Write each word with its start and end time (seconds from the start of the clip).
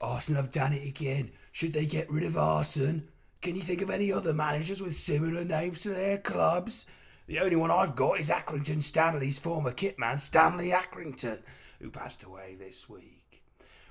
Arsenal 0.00 0.42
have 0.42 0.50
done 0.50 0.72
it 0.72 0.86
again. 0.86 1.30
Should 1.52 1.72
they 1.72 1.86
get 1.86 2.10
rid 2.10 2.24
of 2.24 2.32
Arsène? 2.32 3.04
Can 3.40 3.54
you 3.56 3.62
think 3.62 3.82
of 3.82 3.90
any 3.90 4.12
other 4.12 4.32
managers 4.32 4.80
with 4.82 4.96
similar 4.96 5.44
names 5.44 5.80
to 5.80 5.90
their 5.90 6.18
clubs? 6.18 6.86
The 7.26 7.40
only 7.40 7.56
one 7.56 7.70
I've 7.70 7.96
got 7.96 8.20
is 8.20 8.30
Accrington 8.30 8.82
Stanley's 8.82 9.38
former 9.38 9.72
kitman, 9.72 10.18
Stanley 10.20 10.70
Accrington, 10.70 11.40
who 11.80 11.90
passed 11.90 12.24
away 12.24 12.56
this 12.58 12.88
week. 12.88 13.42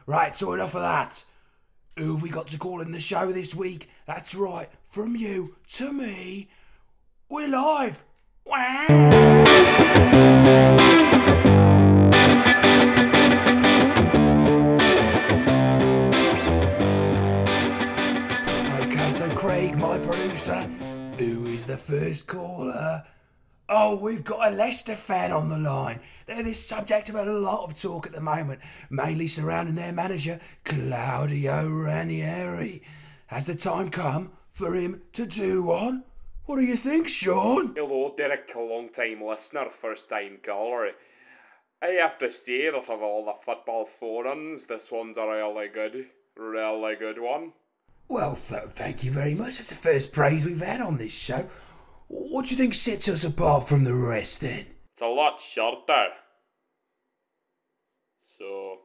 Right, 0.05 0.35
so 0.35 0.53
enough 0.53 0.75
of 0.75 0.81
that. 0.81 1.23
Who 1.97 2.13
have 2.13 2.23
we 2.23 2.29
got 2.29 2.47
to 2.47 2.57
call 2.57 2.81
in 2.81 2.91
the 2.91 2.99
show 2.99 3.31
this 3.31 3.55
week? 3.55 3.89
That's 4.05 4.35
right, 4.35 4.69
from 4.85 5.15
you 5.15 5.55
to 5.73 5.91
me, 5.91 6.49
we're 7.29 7.47
live. 7.49 8.03
Okay, 8.45 8.97
so 19.21 19.35
Craig, 19.35 19.77
my 19.77 19.99
producer, 19.99 20.63
who 21.19 21.45
is 21.45 21.67
the 21.67 21.77
first 21.77 22.25
caller? 22.25 23.03
Oh, 23.69 23.95
we've 23.95 24.23
got 24.23 24.51
a 24.51 24.55
Leicester 24.55 24.95
fan 24.95 25.31
on 25.31 25.47
the 25.47 25.59
line. 25.59 25.99
They're 26.25 26.41
the 26.41 26.53
subject 26.53 27.07
of 27.07 27.13
a 27.13 27.25
lot 27.25 27.63
of 27.63 27.79
talk 27.79 28.07
at 28.07 28.13
the 28.13 28.19
moment, 28.19 28.61
mainly 28.89 29.27
surrounding 29.27 29.75
their 29.75 29.91
manager, 29.91 30.39
Claudio 30.65 31.69
Ranieri. 31.69 32.81
Has 33.27 33.45
the 33.45 33.53
time 33.53 33.89
come 33.89 34.31
for 34.53 34.73
him 34.73 35.03
to 35.13 35.27
do 35.27 35.61
one? 35.61 36.03
What 36.45 36.55
do 36.55 36.63
you 36.63 36.75
think, 36.75 37.07
Sean? 37.07 37.75
Hello, 37.75 38.15
Derek, 38.17 38.49
long 38.55 38.89
time 38.89 39.21
listener, 39.21 39.67
first 39.69 40.09
time 40.09 40.39
caller. 40.43 40.93
I 41.79 41.89
have 41.89 42.17
to 42.17 42.31
say 42.31 42.71
that 42.71 42.73
of 42.73 42.89
all 42.89 43.25
the 43.25 43.35
football 43.45 43.87
forums, 43.99 44.63
this 44.63 44.89
one's 44.89 45.17
a 45.17 45.27
really 45.27 45.67
good, 45.67 46.07
really 46.35 46.95
good 46.95 47.21
one. 47.21 47.53
Well, 48.11 48.35
th- 48.35 48.63
thank 48.71 49.05
you 49.05 49.11
very 49.11 49.33
much. 49.35 49.55
That's 49.55 49.69
the 49.69 49.75
first 49.75 50.11
praise 50.11 50.45
we've 50.45 50.59
had 50.61 50.81
on 50.81 50.97
this 50.97 51.17
show. 51.17 51.47
What 52.09 52.45
do 52.45 52.51
you 52.51 52.57
think 52.57 52.73
sets 52.73 53.07
us 53.07 53.23
apart 53.23 53.69
from 53.69 53.85
the 53.85 53.95
rest 53.95 54.41
then? 54.41 54.65
It's 54.91 55.01
a 55.01 55.05
lot 55.07 55.39
shorter. 55.39 56.07
So, 58.37 58.79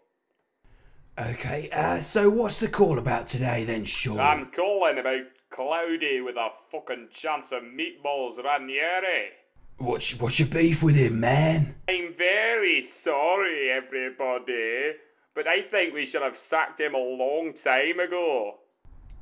Okay, 1.19 1.69
uh, 1.73 1.99
so 1.99 2.31
what's 2.31 2.61
the 2.61 2.69
call 2.69 3.01
about 3.01 3.27
today 3.27 3.65
then, 3.65 3.85
Sean? 3.85 4.21
I'm 4.21 4.47
calling 4.53 4.99
about 4.99 5.23
Cloudy 5.51 6.21
with 6.21 6.37
a 6.37 6.51
fucking 6.71 7.09
chance 7.13 7.51
of 7.51 7.65
meatballs 7.65 8.37
Ranieri. 8.41 9.31
what's, 9.79 10.21
what's 10.21 10.39
your 10.39 10.47
beef 10.49 10.85
with 10.85 10.95
him, 10.95 11.19
man? 11.19 11.75
I'm 11.89 12.15
very 12.17 12.85
sorry, 12.85 13.73
everybody, 13.73 14.93
but 15.35 15.49
I 15.49 15.63
think 15.63 15.95
we 15.95 16.07
should 16.07 16.23
have 16.23 16.37
sacked 16.37 16.81
him 16.81 16.95
a 16.95 16.99
long 16.99 17.55
time 17.55 17.99
ago. 17.99 18.59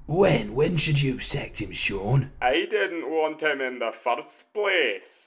When? 0.06 0.54
When 0.54 0.76
should 0.76 1.00
you 1.00 1.12
have 1.12 1.22
sacked 1.22 1.60
him, 1.62 1.72
Sean? 1.72 2.30
I 2.42 2.66
didn't 2.68 3.10
want 3.10 3.40
him 3.40 3.60
in 3.60 3.78
the 3.78 3.92
first 3.92 4.44
place. 4.52 5.26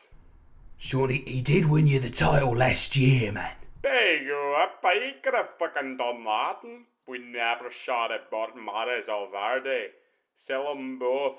Sean, 0.78 1.10
he, 1.10 1.24
he 1.26 1.42
did 1.42 1.66
win 1.66 1.88
you 1.88 2.00
the 2.00 2.10
title 2.12 2.56
last 2.56 2.96
year, 2.96 3.32
man. 3.32 3.56
Big 3.82 4.30
up, 4.30 4.80
I 4.84 5.16
could 5.24 5.34
have 5.34 5.50
fucking 5.58 5.98
done 5.98 6.24
that. 6.24 6.60
We 7.08 7.20
never 7.20 7.72
shot 7.72 8.12
at 8.12 8.30
Bart 8.30 8.52
Mahrez 8.56 9.08
or 9.10 9.32
Valverde. 9.32 9.88
Sell 10.36 10.70
'em 10.70 11.00
both. 11.00 11.38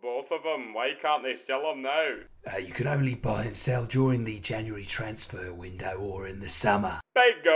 Both 0.00 0.30
of 0.30 0.46
'em. 0.46 0.72
Why 0.74 0.92
can't 1.02 1.24
they 1.24 1.34
sell 1.34 1.70
'em 1.70 1.82
now? 1.82 2.14
Uh, 2.50 2.58
you 2.58 2.72
can 2.72 2.86
only 2.86 3.14
buy 3.16 3.42
and 3.44 3.56
sell 3.56 3.84
during 3.84 4.24
the 4.24 4.38
January 4.38 4.84
transfer 4.84 5.52
window 5.52 5.98
or 5.98 6.28
in 6.28 6.40
the 6.40 6.48
summer. 6.48 7.00
Big 7.14 7.46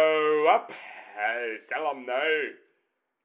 up. 0.50 0.72
Uh, 1.16 1.58
sell 1.68 1.90
'em 1.90 2.04
now. 2.04 2.40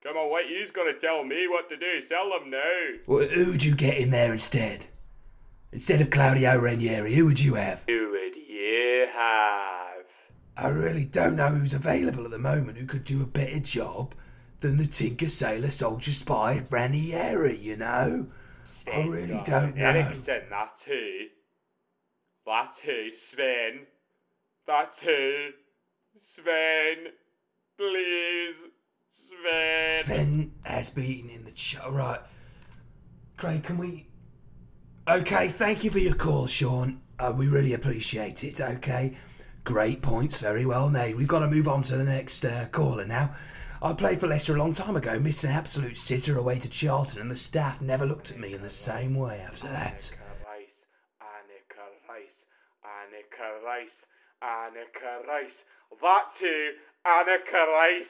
Come 0.08 0.16
on, 0.16 0.30
what 0.30 0.48
you's 0.48 0.72
gonna 0.72 0.94
tell 0.94 1.26
me 1.26 1.50
what 1.50 1.68
to 1.68 1.76
do? 1.76 2.02
Sell 2.08 2.30
them 2.30 2.50
now. 2.50 2.98
Well, 3.08 3.28
who'd 3.28 3.62
you 3.62 3.76
get 3.76 3.98
in 3.98 4.10
there 4.10 4.32
instead? 4.32 4.86
Instead 5.74 6.00
of 6.00 6.12
Claudio 6.12 6.58
Ranieri, 6.58 7.14
who 7.14 7.26
would 7.26 7.42
you 7.42 7.56
have? 7.56 7.84
Who 7.90 8.12
would 8.12 8.38
you 8.38 9.06
have? 9.14 10.06
I 10.56 10.70
really 10.70 11.04
don't 11.04 11.36
know 11.36 11.50
who's 11.50 11.74
available 11.74 12.24
at 12.24 12.32
the 12.32 12.40
moment 12.40 12.78
who 12.78 12.86
could 12.86 13.04
do 13.04 13.22
a 13.22 13.26
better 13.26 13.60
job 13.60 14.16
than 14.62 14.78
the 14.78 14.88
Tinker 14.88 15.28
Sailor 15.28 15.70
Soldier 15.70 16.14
Spy 16.14 16.64
Ranieri, 16.70 17.58
you 17.58 17.76
know? 17.76 18.28
I 18.92 19.04
really 19.04 19.42
don't 19.44 19.76
know. 19.76 19.88
Eriksson, 19.88 20.44
that's 20.50 20.84
who. 20.84 21.26
That's 22.46 22.80
who. 22.80 23.10
Sven. 23.12 23.88
That's 24.66 25.00
who. 25.00 25.50
Sven. 26.22 27.12
Please. 27.78 28.56
Sven 30.08 30.54
has 30.64 30.90
been 30.90 31.30
in 31.30 31.44
the 31.44 31.52
show. 31.54 31.92
Right. 31.92 32.22
Craig, 33.36 33.62
can 33.64 33.78
we. 33.78 34.08
Okay, 35.06 35.50
thank 35.50 35.84
you 35.84 35.92
for 35.92 36.00
your 36.00 36.16
call, 36.16 36.48
Sean. 36.48 37.02
Uh, 37.20 37.34
we 37.36 37.50
really 37.50 37.74
appreciate 37.74 38.42
it, 38.46 38.62
okay? 38.62 39.18
Great 39.66 40.02
points, 40.02 40.40
very 40.40 40.66
well 40.66 40.90
made. 40.90 41.18
We've 41.18 41.28
got 41.28 41.40
to 41.40 41.50
move 41.50 41.68
on 41.68 41.82
to 41.82 41.98
the 41.98 42.06
next 42.06 42.46
uh, 42.46 42.68
caller 42.72 43.06
now. 43.06 43.36
I 43.82 43.92
played 43.92 44.22
for 44.22 44.28
Leicester 44.28 44.56
a 44.56 44.60
long 44.60 44.74
time 44.74 44.96
ago, 44.96 45.20
missed 45.20 45.44
an 45.44 45.52
absolute 45.52 45.98
sitter 45.98 46.38
away 46.38 46.58
to 46.60 46.70
Charlton, 46.70 47.20
and 47.20 47.30
the 47.30 47.36
staff 47.36 47.82
never 47.82 48.06
looked 48.06 48.32
at 48.32 48.40
me 48.40 48.54
in 48.54 48.62
the 48.62 48.70
same 48.70 49.14
way 49.14 49.42
after 49.46 49.68
that. 49.68 50.10
Anneka 50.10 50.24
Rice. 50.48 50.70
Anneka 51.22 51.84
Rice. 52.08 52.48
Anneka 53.12 53.68
Rice. 53.68 53.92
Anneka 54.42 55.28
Rice. 55.28 55.52
That 56.02 56.28
too. 56.40 56.72
Anneka 57.06 57.68
Rice. 57.74 58.08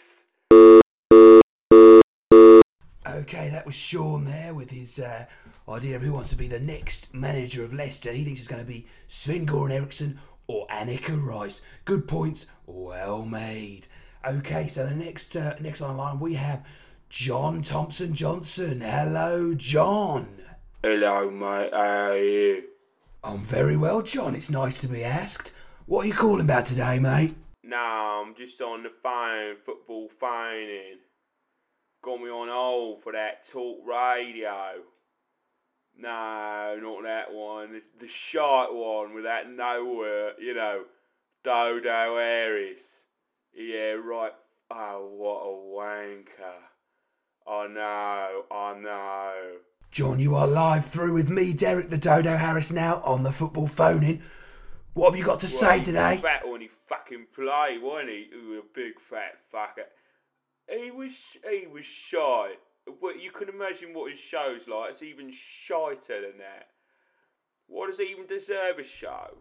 Okay, 3.18 3.50
that 3.50 3.66
was 3.66 3.74
Sean 3.74 4.26
there 4.26 4.54
with 4.54 4.70
his 4.70 5.00
uh, 5.00 5.26
idea 5.68 5.96
of 5.96 6.04
who 6.04 6.14
wants 6.14 6.30
to 6.30 6.36
be 6.36 6.48
the 6.48 6.60
next 6.60 7.16
manager 7.16 7.64
of 7.64 7.74
Leicester. 7.74 8.12
He 8.12 8.24
thinks 8.24 8.40
it's 8.40 8.48
going 8.48 8.64
to 8.64 8.72
be 8.72 8.86
Sven 9.08 9.44
Goran 9.44 9.72
Eriksson 9.72 10.20
or 10.46 10.68
Anneka 10.68 11.20
Rice. 11.20 11.64
Good 11.84 12.08
points, 12.08 12.46
well 12.68 13.26
made. 13.26 13.88
Okay, 14.24 14.68
so 14.68 14.86
the 14.86 14.94
next 14.94 15.36
uh, 15.36 15.56
next 15.60 15.82
on 15.82 15.96
the 15.96 16.02
line 16.02 16.20
we 16.20 16.36
have 16.36 16.64
John 17.10 17.64
Thompson 17.64 18.14
Johnson. 18.14 18.82
Hello, 18.82 19.56
John. 19.56 20.28
Hello, 20.84 21.32
mate. 21.32 21.72
How 21.74 22.12
are 22.12 22.18
you? 22.18 22.64
I'm 23.24 23.44
very 23.44 23.78
well, 23.78 24.04
John. 24.04 24.36
It's 24.36 24.52
nice 24.52 24.80
to 24.82 24.88
be 24.88 25.04
asked. 25.04 25.54
What 25.88 26.06
are 26.06 26.08
you 26.08 26.14
calling 26.14 26.42
about 26.42 26.66
today, 26.66 27.00
mate? 27.00 27.34
No, 27.64 27.78
I'm 27.78 28.36
just 28.36 28.62
on 28.62 28.84
the 28.84 28.92
phone, 29.02 29.56
football 29.66 30.08
phoning. 30.20 31.00
Got 32.02 32.22
me 32.22 32.30
on 32.30 32.48
hold 32.48 33.04
for 33.04 33.12
that 33.14 33.48
talk 33.50 33.80
radio. 33.86 34.84
No, 36.00 36.78
not 36.82 37.04
that 37.04 37.34
one. 37.34 37.74
The, 37.74 37.82
the 38.00 38.08
short 38.08 38.74
one 38.74 39.14
with 39.16 39.24
that 39.24 39.50
nowhere, 39.50 40.40
you 40.40 40.54
know, 40.54 40.84
Dodo 41.44 42.18
Harris. 42.18 42.80
Yeah, 43.54 43.94
right. 43.94 44.32
Oh, 44.70 45.10
what 45.18 45.42
a 45.42 46.08
wanker. 46.08 46.62
I 47.48 47.68
know, 47.68 48.44
I 48.52 48.80
know. 48.80 49.34
John, 49.90 50.20
you 50.20 50.36
are 50.36 50.46
live 50.46 50.86
through 50.86 51.14
with 51.14 51.30
me, 51.30 51.54
Derek 51.54 51.90
the 51.90 51.98
Dodo 51.98 52.36
Harris, 52.36 52.72
now 52.72 53.02
on 53.04 53.24
the 53.24 53.32
football 53.32 53.68
phoning. 53.68 54.22
What 54.94 55.12
have 55.12 55.18
you 55.18 55.26
got 55.26 55.40
to 55.40 55.46
Well, 55.48 55.56
say 55.78 55.82
today? 55.82 56.18
Fat 56.18 56.48
when 56.48 56.62
he 56.62 56.70
fucking 56.90 57.28
played, 57.34 57.82
wasn't 57.82 58.10
he? 58.10 58.28
He 58.32 58.48
was 58.48 58.60
a 58.60 58.76
big 58.76 58.94
fat 59.10 59.38
fucker. 59.54 59.86
He 60.70 60.92
was 60.92 61.14
he 61.50 61.68
was 61.68 61.86
shy. 61.86 62.54
But 63.02 63.22
you 63.22 63.32
can 63.32 63.50
imagine 63.50 63.94
what 63.94 64.12
his 64.12 64.20
show's 64.20 64.68
like. 64.68 64.92
It's 64.92 65.02
even 65.04 65.32
shiter 65.32 66.22
than 66.22 66.38
that. 66.38 66.68
What 67.68 67.90
does 67.90 68.00
he 68.00 68.06
even 68.06 68.28
deserve 68.28 68.80
a 68.80 68.84
show? 68.84 69.38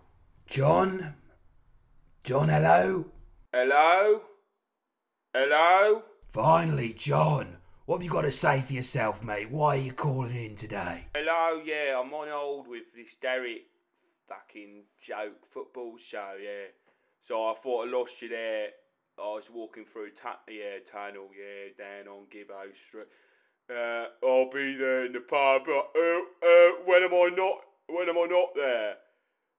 John? 0.47 1.15
John, 2.25 2.48
hello? 2.48 3.06
Hello? 3.53 4.22
Hello? 5.33 6.03
Finally, 6.30 6.92
John. 6.95 7.59
What 7.84 7.98
have 7.98 8.04
you 8.04 8.10
got 8.10 8.22
to 8.22 8.33
say 8.33 8.60
for 8.62 8.72
yourself, 8.72 9.22
mate? 9.22 9.48
Why 9.48 9.77
are 9.77 9.80
you 9.80 9.92
calling 9.92 10.34
in 10.34 10.56
today? 10.56 11.06
Hello, 11.15 11.62
yeah, 11.65 12.01
I'm 12.01 12.12
on 12.12 12.27
hold 12.28 12.66
with 12.66 12.83
this 12.97 13.15
Derek 13.22 13.66
fucking 14.28 14.83
joke 15.06 15.47
football 15.54 15.95
show, 15.98 16.34
yeah. 16.42 16.66
So 17.21 17.45
I 17.45 17.54
thought 17.62 17.86
I 17.86 17.91
lost 17.91 18.21
you 18.21 18.28
there. 18.28 18.71
I 19.18 19.22
was 19.22 19.45
walking 19.53 19.84
through 19.92 20.10
ta- 20.10 20.41
yeah, 20.48 20.78
tunnel, 20.91 21.28
yeah, 21.33 21.72
down 21.78 22.09
on 22.09 22.24
Gibbo 22.27 22.68
Street. 22.89 23.07
Uh, 23.68 24.07
I'll 24.24 24.51
be 24.51 24.77
there 24.77 25.07
in 25.07 25.13
the 25.13 25.21
pub. 25.21 25.63
Uh, 25.68 25.98
uh, 25.98 26.71
when 26.84 27.03
am 27.03 27.15
I 27.15 27.30
not? 27.34 27.60
When 27.89 28.09
am 28.09 28.18
I 28.18 28.27
not 28.30 28.48
there? 28.54 28.95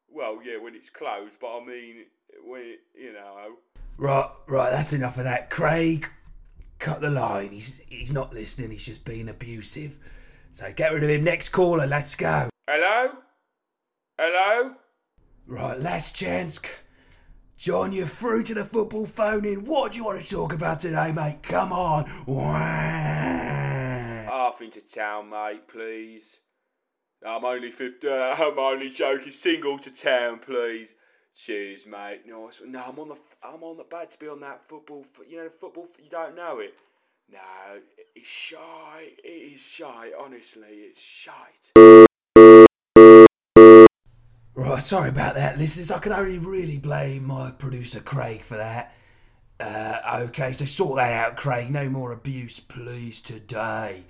Well, 0.10 0.40
yeah, 0.46 0.62
when 0.62 0.76
it's 0.76 0.90
closed. 0.90 1.34
But 1.42 1.58
I 1.58 1.66
mean, 1.66 2.06
when 2.46 2.62
it, 2.62 2.80
you 2.96 3.14
know. 3.14 3.56
Right, 3.98 4.30
right, 4.48 4.70
that's 4.70 4.94
enough 4.94 5.18
of 5.18 5.24
that. 5.24 5.50
Craig, 5.50 6.10
cut 6.80 7.02
the 7.02 7.10
line. 7.10 7.50
He's 7.50 7.82
he's 7.90 8.14
not 8.14 8.34
listening, 8.34 8.72
he's 8.72 8.86
just 8.86 9.06
being 9.06 9.28
abusive. 9.28 9.98
So 10.52 10.72
get 10.74 10.94
rid 10.94 11.04
of 11.04 11.10
him. 11.10 11.24
Next 11.24 11.50
caller, 11.50 11.88
let's 11.88 12.16
go. 12.16 12.50
Hello? 12.70 13.10
Hello? 14.20 14.74
Right, 15.48 15.80
last 15.80 16.16
chance. 16.16 16.60
John, 17.58 17.92
you're 17.92 18.06
through 18.06 18.44
to 18.44 18.54
the 18.54 18.64
football 18.64 19.08
phone 19.08 19.44
in. 19.44 19.66
What 19.66 19.94
do 19.94 19.98
you 19.98 20.06
want 20.06 20.22
to 20.22 20.30
talk 20.30 20.54
about 20.54 20.78
today, 20.78 21.12
mate? 21.12 21.42
Come 21.42 21.74
on. 21.74 22.06
Half 24.30 24.62
into 24.62 24.80
town, 24.82 25.32
mate, 25.32 25.68
please. 25.68 26.36
I'm 27.26 27.44
only 27.44 27.72
50. 27.72 28.08
Uh, 28.08 28.12
I'm 28.38 28.60
only 28.60 28.92
joking. 28.92 29.32
Single 29.32 29.80
to 29.80 29.90
town, 29.90 30.38
please. 30.46 30.90
Cheers, 31.36 31.88
mate. 31.88 32.22
Nice. 32.28 32.62
No, 32.64 32.84
I'm 32.88 33.00
on 33.00 33.10
the. 33.10 33.18
I'm 33.42 33.64
on 33.64 33.78
the 33.78 33.86
bad 33.86 34.12
to 34.12 34.20
be 34.20 34.28
on 34.28 34.40
that 34.42 34.62
football. 34.70 35.04
You 35.28 35.38
know, 35.38 35.46
the 35.46 35.50
football. 35.50 35.88
You 35.98 36.12
don't 36.12 36.36
know 36.36 36.60
it. 36.60 36.76
No, 37.32 37.40
it's 38.16 38.28
shy. 38.28 39.08
It 39.24 39.54
is 39.54 39.60
shy. 39.60 40.12
Honestly, 40.20 40.68
it's 40.70 41.02
shite. 41.02 42.08
Right, 44.78 44.86
sorry 44.86 45.10
about 45.10 45.34
that, 45.34 45.58
listeners. 45.58 45.90
I 45.90 45.98
can 45.98 46.12
only 46.12 46.38
really 46.38 46.78
blame 46.78 47.26
my 47.26 47.50
producer 47.50 48.00
Craig 48.00 48.44
for 48.44 48.58
that. 48.58 48.94
Uh, 49.60 50.26
okay, 50.28 50.52
so 50.52 50.66
sort 50.66 50.98
that 50.98 51.14
out, 51.14 51.36
Craig. 51.36 51.72
No 51.72 51.90
more 51.90 52.12
abuse, 52.12 52.60
please, 52.60 53.20
today. 53.20 54.04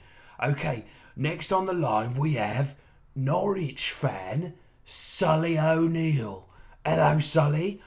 Okay, 0.43 0.83
next 1.15 1.53
on 1.53 1.67
the 1.67 1.73
line 1.73 2.15
we 2.15 2.33
have 2.33 2.75
Norwich 3.15 3.91
fan 3.91 4.55
Sully 4.83 5.57
O'Neill. 5.57 6.49
Hello, 6.85 7.17
Sully. 7.19 7.81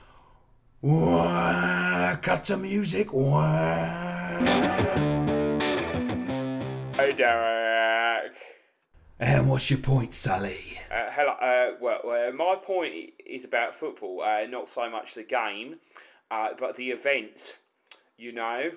Wah, 0.80 2.16
cut 2.22 2.46
to 2.46 2.56
music. 2.56 3.12
Wah. 3.12 4.38
Hey, 6.96 7.12
Derek. 7.12 7.69
And 9.20 9.50
what's 9.50 9.70
your 9.70 9.80
point, 9.80 10.14
Sally? 10.14 10.78
Uh, 10.90 11.10
hello. 11.10 11.32
Uh, 11.32 11.76
well, 11.78 12.00
uh, 12.10 12.32
my 12.32 12.56
point 12.56 12.94
is 13.24 13.44
about 13.44 13.76
football, 13.76 14.22
uh, 14.22 14.46
not 14.46 14.70
so 14.70 14.88
much 14.88 15.14
the 15.14 15.22
game, 15.22 15.76
uh, 16.30 16.48
but 16.58 16.74
the 16.76 16.90
event. 16.90 17.54
You 18.16 18.32
know, 18.32 18.70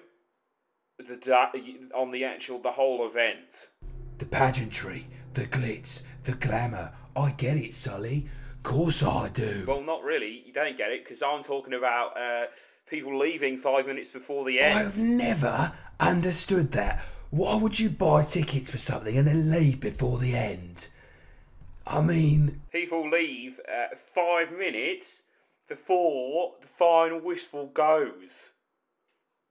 the 0.99 1.15
da- 1.15 1.51
on 1.95 2.11
the 2.11 2.25
actual 2.25 2.59
the 2.59 2.71
whole 2.71 3.07
event. 3.07 3.69
The 4.17 4.25
pageantry, 4.25 5.07
the 5.33 5.45
glitz, 5.45 6.03
the 6.25 6.33
glamour. 6.33 6.91
I 7.15 7.31
get 7.31 7.55
it, 7.55 7.73
Sully. 7.73 8.25
Course 8.63 9.01
I 9.01 9.29
do. 9.29 9.63
Well, 9.65 9.81
not 9.81 10.03
really. 10.03 10.43
You 10.45 10.51
don't 10.51 10.77
get 10.77 10.91
it 10.91 11.05
because 11.05 11.21
I'm 11.21 11.43
talking 11.43 11.73
about 11.73 12.17
uh, 12.17 12.47
people 12.89 13.17
leaving 13.17 13.57
five 13.57 13.87
minutes 13.87 14.09
before 14.09 14.43
the 14.43 14.59
end. 14.59 14.77
I've 14.77 14.97
never 14.97 15.71
understood 16.01 16.73
that. 16.73 17.01
Why 17.33 17.55
would 17.55 17.79
you 17.79 17.89
buy 17.89 18.21
tickets 18.21 18.69
for 18.69 18.77
something 18.77 19.17
and 19.17 19.27
then 19.27 19.49
leave 19.49 19.79
before 19.79 20.19
the 20.19 20.35
end? 20.35 20.89
I 21.87 21.99
mean, 21.99 22.61
People 22.71 23.09
leave 23.09 23.59
uh, 23.67 23.95
five 24.13 24.55
minutes 24.55 25.23
before 25.67 26.51
the 26.61 26.67
final 26.77 27.19
whistle 27.19 27.71
goes. 27.73 28.51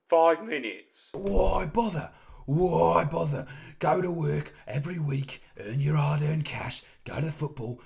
Five 0.09 0.45
minutes. 0.45 1.09
why 1.11 1.65
bother? 1.65 2.09
Why 2.45 3.03
bother? 3.03 3.47
Go 3.79 4.01
to 4.01 4.11
work 4.11 4.53
every 4.65 4.97
week, 4.97 5.43
earn 5.59 5.81
your 5.81 5.97
hard 5.97 6.21
earned 6.21 6.45
cash, 6.45 6.83
go 7.03 7.15
to 7.19 7.25
the 7.25 7.31
football, 7.33 7.81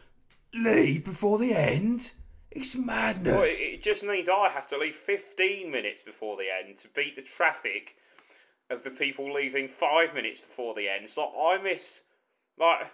leave 0.53 1.05
before 1.05 1.39
the 1.39 1.55
end? 1.55 2.11
It's 2.51 2.75
madness. 2.75 3.33
Well, 3.33 3.41
it, 3.45 3.73
it 3.73 3.81
just 3.81 4.03
means 4.03 4.29
I 4.29 4.49
have 4.53 4.67
to 4.67 4.77
leave 4.77 4.95
15 4.95 5.71
minutes 5.71 6.03
before 6.03 6.37
the 6.37 6.45
end 6.63 6.77
to 6.83 6.87
beat 6.89 7.15
the 7.15 7.23
traffic 7.23 7.95
of 8.69 8.83
the 8.83 8.89
people 8.89 9.33
leaving 9.33 9.67
five 9.67 10.13
minutes 10.13 10.39
before 10.39 10.73
the 10.75 10.87
end. 10.89 11.09
So 11.09 11.23
I 11.23 11.57
miss, 11.61 12.01
like, 12.59 12.91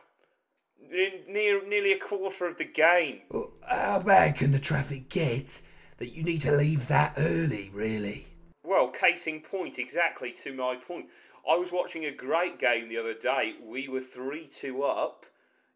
near, 1.27 1.67
nearly 1.67 1.93
a 1.93 1.99
quarter 1.99 2.47
of 2.47 2.57
the 2.57 2.65
game. 2.65 3.21
Well, 3.29 3.51
How 3.67 3.99
bad 3.99 4.35
can 4.35 4.51
the 4.51 4.59
traffic 4.59 5.09
get 5.09 5.61
that 5.97 6.09
you 6.09 6.23
need 6.23 6.41
to 6.41 6.51
leave 6.51 6.87
that 6.87 7.13
early, 7.17 7.71
really? 7.73 8.25
Well, 8.63 8.89
case 8.89 9.27
in 9.27 9.41
point, 9.41 9.77
exactly 9.77 10.33
to 10.43 10.53
my 10.53 10.75
point. 10.75 11.07
I 11.49 11.55
was 11.55 11.71
watching 11.71 12.05
a 12.05 12.11
great 12.11 12.59
game 12.59 12.87
the 12.87 12.97
other 12.97 13.13
day. 13.13 13.55
We 13.61 13.89
were 13.89 13.99
3 13.99 14.47
2 14.47 14.83
up, 14.83 15.25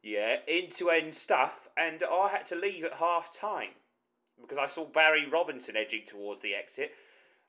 yeah, 0.01 0.38
end 0.47 0.71
to 0.73 0.89
end 0.91 1.13
stuff, 1.13 1.67
and 1.75 2.01
I 2.03 2.29
had 2.29 2.45
to 2.47 2.55
leave 2.55 2.85
at 2.85 2.93
half 2.93 3.33
time 3.38 3.71
because 4.39 4.57
I 4.57 4.67
saw 4.67 4.85
Barry 4.85 5.27
Robinson 5.29 5.75
edging 5.75 6.03
towards 6.07 6.41
the 6.41 6.53
exit. 6.53 6.91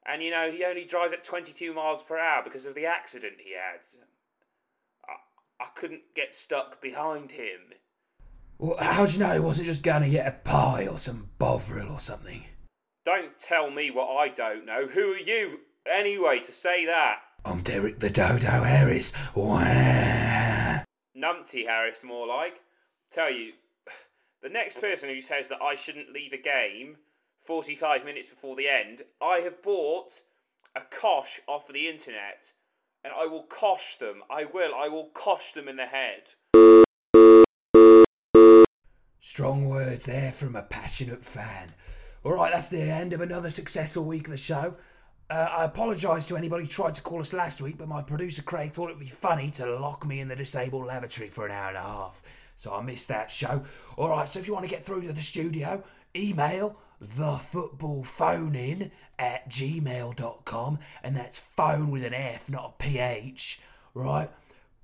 And 0.09 0.23
you 0.23 0.31
know, 0.31 0.51
he 0.51 0.65
only 0.65 0.85
drives 0.85 1.13
at 1.13 1.23
22 1.23 1.75
miles 1.75 2.03
per 2.03 2.19
hour 2.19 2.43
because 2.43 2.65
of 2.65 2.75
the 2.75 2.87
accident 2.87 3.35
he 3.45 3.53
had. 3.53 3.81
I, 5.07 5.65
I 5.65 5.67
couldn't 5.79 6.01
get 6.17 6.35
stuck 6.35 6.81
behind 6.81 7.31
him. 7.31 7.61
Well, 8.59 8.79
how'd 8.81 9.13
you 9.13 9.19
know 9.19 9.35
he 9.35 9.39
wasn't 9.39 9.67
just 9.67 9.85
going 9.85 10.03
to 10.03 10.09
get 10.09 10.27
a 10.27 10.31
pie 10.31 10.87
or 10.91 10.97
some 10.97 11.29
bovril 11.39 11.93
or 11.93 12.01
something? 12.01 12.45
Don't 13.05 13.39
tell 13.39 13.71
me 13.71 13.91
what 13.91 14.09
I 14.17 14.29
don't 14.29 14.65
know. 14.65 14.87
Who 14.87 15.13
are 15.13 15.19
you, 15.19 15.59
anyway, 15.91 16.41
to 16.41 16.53
say 16.53 16.87
that? 16.87 17.19
I'm 17.45 17.61
Derek 17.61 18.01
the 18.01 18.11
Dodo 18.11 18.63
Harris. 18.63 19.13
Wah. 19.35 20.83
Numpty 21.17 21.67
Harris, 21.67 21.99
more 22.03 22.27
like. 22.27 22.55
Tell 23.13 23.31
you, 23.31 23.53
the 24.43 24.49
next 24.49 24.81
person 24.81 25.11
who 25.11 25.21
says 25.21 25.49
that 25.49 25.63
I 25.63 25.75
shouldn't 25.75 26.13
leave 26.13 26.33
a 26.33 26.43
game 26.43 26.97
45 27.45 28.05
minutes 28.05 28.29
before 28.29 28.57
the 28.57 28.69
end, 28.69 29.03
I 29.23 29.39
have 29.41 29.63
bought 29.63 30.21
a 30.77 30.81
kosh 30.81 31.41
off 31.47 31.67
the 31.69 31.89
internet, 31.89 32.53
and 33.05 33.13
I 33.13 33.27
will 33.27 33.45
kosh 33.45 33.99
them. 33.99 34.23
I 34.31 34.45
will. 34.45 34.75
I 34.75 34.89
will 34.89 35.11
kosh 35.15 35.53
them 35.53 35.69
in 35.69 35.77
the 35.77 35.87
head. 35.87 36.23
Strong 39.21 39.69
words 39.69 40.05
there 40.05 40.33
from 40.33 40.57
a 40.57 40.63
passionate 40.63 41.25
fan. 41.25 41.73
All 42.25 42.35
right, 42.35 42.53
that's 42.53 42.69
the 42.69 42.83
end 42.83 43.13
of 43.13 43.21
another 43.21 43.51
successful 43.51 44.05
week 44.05 44.27
of 44.27 44.33
the 44.33 44.37
show. 44.37 44.75
Uh, 45.31 45.49
I 45.59 45.65
apologise 45.65 46.27
to 46.29 46.37
anybody 46.37 46.65
who 46.65 46.71
tried 46.71 46.95
to 46.95 47.03
call 47.03 47.21
us 47.21 47.33
last 47.33 47.61
week, 47.61 47.77
but 47.79 47.87
my 47.87 48.01
producer 48.01 48.43
Craig 48.43 48.73
thought 48.73 48.89
it 48.89 48.97
would 48.97 49.05
be 49.05 49.07
funny 49.07 49.51
to 49.53 49.79
lock 49.79 50.07
me 50.07 50.21
in 50.21 50.29
the 50.29 50.37
disabled 50.37 50.87
lavatory 50.87 51.29
for 51.29 51.45
an 51.45 51.53
hour 51.53 51.69
and 51.69 51.77
a 51.77 51.83
half. 51.83 52.23
So 52.57 52.75
I 52.75 52.83
missed 52.83 53.09
that 53.09 53.31
show. 53.31 53.63
All 53.97 54.09
right, 54.09 54.29
so 54.29 54.41
if 54.41 54.47
you 54.47 54.55
want 54.55 54.65
to 54.65 54.71
get 54.71 54.85
through 54.85 55.03
to 55.03 55.13
the 55.13 55.23
studio, 55.23 55.85
email 56.17 56.79
thefootballphonein 57.05 58.91
at 59.19 59.49
gmail.com, 59.49 60.79
and 61.03 61.17
that's 61.17 61.39
phone 61.39 61.91
with 61.91 62.05
an 62.05 62.15
F, 62.15 62.49
not 62.51 62.75
a 62.75 62.83
PH, 62.83 63.61
right? 63.95 64.31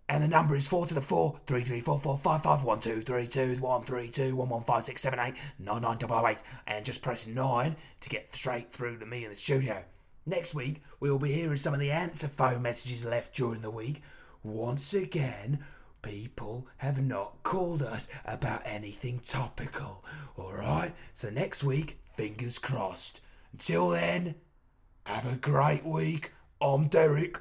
And 0.08 0.22
the 0.22 0.28
number 0.28 0.54
is 0.54 0.68
4 0.68 0.86
to 0.86 0.94
the 0.94 1.00
4 1.00 1.40
3344 1.46 2.18
551232 2.18 3.62
132 3.62 4.36
115678 4.36 5.34
99008 5.58 6.42
and 6.66 6.84
just 6.84 7.00
press 7.00 7.26
9 7.26 7.76
to 8.00 8.08
get 8.10 8.34
straight 8.34 8.70
through 8.70 8.98
to 8.98 9.06
me 9.06 9.24
in 9.24 9.30
the 9.30 9.36
studio. 9.36 9.82
Next 10.26 10.54
week, 10.54 10.82
we 11.00 11.10
will 11.10 11.18
be 11.18 11.32
hearing 11.32 11.56
some 11.56 11.72
of 11.72 11.80
the 11.80 11.90
answer 11.90 12.28
phone 12.28 12.60
messages 12.60 13.06
left 13.06 13.34
during 13.34 13.62
the 13.62 13.70
week. 13.70 14.02
Once 14.42 14.92
again, 14.92 15.60
people 16.02 16.66
have 16.78 17.02
not 17.02 17.42
called 17.42 17.82
us 17.82 18.08
about 18.26 18.62
anything 18.66 19.20
topical. 19.20 20.04
Alright? 20.38 20.92
So 21.14 21.30
next 21.30 21.64
week, 21.64 21.98
fingers 22.16 22.58
crossed. 22.58 23.20
Until 23.52 23.90
then, 23.90 24.34
have 25.06 25.30
a 25.30 25.36
great 25.36 25.84
week. 25.84 26.32
I'm 26.60 26.88
Derek. 26.88 27.40